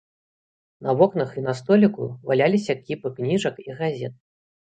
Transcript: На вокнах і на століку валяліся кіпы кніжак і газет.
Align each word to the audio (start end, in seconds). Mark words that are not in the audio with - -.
На 0.87 0.91
вокнах 1.01 1.29
і 1.41 1.43
на 1.47 1.53
століку 1.59 2.07
валяліся 2.31 2.77
кіпы 2.87 3.07
кніжак 3.19 3.55
і 3.67 3.79
газет. 3.83 4.13